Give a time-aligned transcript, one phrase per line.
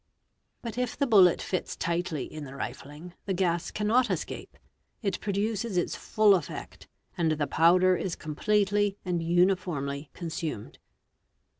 [0.63, 1.43] But if the bullet.
[1.43, 4.57] fits tightly in the rifling, the gas cannot escape,
[5.03, 6.87] it produces its full effect,
[7.19, 10.79] and the powder is completely and uniformly consumed.